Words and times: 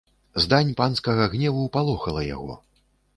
Здань 0.43 0.69
панскага 0.79 1.27
гневу 1.33 1.65
палохала 1.75 2.25
яго. 2.35 2.57